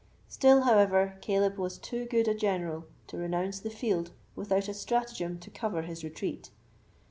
Still, 0.27 0.61
however, 0.61 1.19
Caleb 1.21 1.59
was 1.59 1.77
too 1.77 2.05
good 2.05 2.27
a 2.27 2.33
general 2.33 2.85
to 3.05 3.17
renounce 3.19 3.59
the 3.59 3.69
field 3.69 4.09
without 4.35 4.67
a 4.67 4.71
strategem 4.73 5.37
to 5.41 5.51
cover 5.51 5.83
his 5.83 6.03
retreat. 6.03 6.49